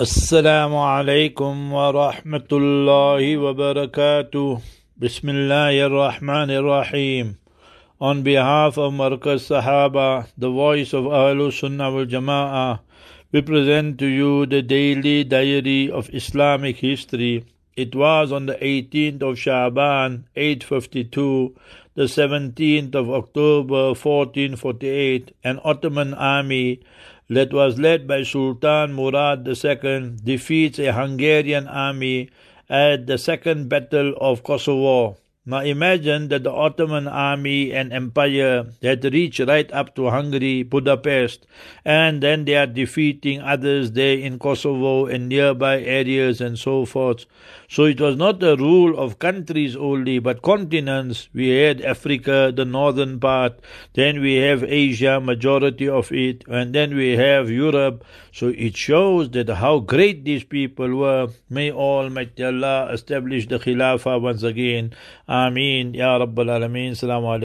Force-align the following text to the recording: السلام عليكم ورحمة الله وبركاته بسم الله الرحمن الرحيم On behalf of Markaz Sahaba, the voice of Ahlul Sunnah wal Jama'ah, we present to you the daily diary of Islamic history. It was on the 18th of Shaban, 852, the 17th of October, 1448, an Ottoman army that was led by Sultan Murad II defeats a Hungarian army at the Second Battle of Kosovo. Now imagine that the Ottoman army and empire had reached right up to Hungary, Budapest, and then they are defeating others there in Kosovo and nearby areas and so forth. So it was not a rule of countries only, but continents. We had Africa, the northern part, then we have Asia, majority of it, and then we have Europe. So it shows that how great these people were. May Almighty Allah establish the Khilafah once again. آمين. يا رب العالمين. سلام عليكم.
السلام 0.00 0.76
عليكم 0.76 1.72
ورحمة 1.72 2.50
الله 2.52 3.36
وبركاته 3.36 4.60
بسم 4.96 5.28
الله 5.28 5.86
الرحمن 5.86 6.50
الرحيم 6.50 7.36
On 8.00 8.22
behalf 8.22 8.78
of 8.78 8.94
Markaz 8.94 9.44
Sahaba, 9.52 10.26
the 10.38 10.48
voice 10.48 10.94
of 10.94 11.04
Ahlul 11.04 11.52
Sunnah 11.52 11.92
wal 11.92 12.06
Jama'ah, 12.06 12.80
we 13.30 13.42
present 13.42 13.98
to 13.98 14.06
you 14.06 14.46
the 14.46 14.62
daily 14.62 15.22
diary 15.24 15.90
of 15.90 16.08
Islamic 16.14 16.76
history. 16.78 17.44
It 17.75 17.93
was 17.93 18.31
on 18.31 18.45
the 18.45 18.55
18th 18.55 19.21
of 19.21 19.37
Shaban, 19.37 20.27
852, 20.33 21.55
the 21.95 22.03
17th 22.03 22.95
of 22.95 23.09
October, 23.09 23.87
1448, 23.89 25.35
an 25.43 25.59
Ottoman 25.61 26.13
army 26.13 26.79
that 27.29 27.51
was 27.51 27.77
led 27.77 28.07
by 28.07 28.23
Sultan 28.23 28.93
Murad 28.93 29.45
II 29.45 30.15
defeats 30.23 30.79
a 30.79 30.93
Hungarian 30.93 31.67
army 31.67 32.29
at 32.69 33.07
the 33.07 33.17
Second 33.17 33.67
Battle 33.67 34.13
of 34.21 34.43
Kosovo. 34.43 35.17
Now 35.47 35.59
imagine 35.59 36.29
that 36.29 36.43
the 36.43 36.51
Ottoman 36.51 37.07
army 37.07 37.71
and 37.71 37.93
empire 37.93 38.65
had 38.81 39.05
reached 39.13 39.39
right 39.41 39.71
up 39.71 39.93
to 39.95 40.09
Hungary, 40.09 40.63
Budapest, 40.63 41.45
and 41.85 42.23
then 42.23 42.45
they 42.45 42.55
are 42.55 42.65
defeating 42.65 43.41
others 43.41 43.91
there 43.91 44.17
in 44.17 44.39
Kosovo 44.39 45.05
and 45.05 45.29
nearby 45.29 45.81
areas 45.81 46.41
and 46.41 46.57
so 46.57 46.83
forth. 46.85 47.25
So 47.67 47.85
it 47.85 48.01
was 48.01 48.15
not 48.15 48.41
a 48.41 48.55
rule 48.55 48.97
of 48.97 49.19
countries 49.19 49.75
only, 49.75 50.17
but 50.17 50.41
continents. 50.41 51.29
We 51.33 51.49
had 51.49 51.81
Africa, 51.81 52.51
the 52.55 52.65
northern 52.65 53.19
part, 53.19 53.59
then 53.93 54.21
we 54.21 54.35
have 54.35 54.63
Asia, 54.63 55.19
majority 55.19 55.87
of 55.87 56.11
it, 56.11 56.43
and 56.47 56.73
then 56.73 56.95
we 56.95 57.17
have 57.17 57.51
Europe. 57.51 58.03
So 58.31 58.47
it 58.47 58.75
shows 58.75 59.29
that 59.31 59.49
how 59.49 59.79
great 59.79 60.25
these 60.25 60.43
people 60.43 60.95
were. 60.95 61.29
May 61.49 61.71
Almighty 61.71 62.43
Allah 62.43 62.89
establish 62.91 63.47
the 63.47 63.59
Khilafah 63.59 64.19
once 64.19 64.43
again. 64.43 64.93
آمين. 65.43 65.95
يا 65.95 66.17
رب 66.17 66.39
العالمين. 66.39 66.93
سلام 66.93 67.25
عليكم. 67.25 67.44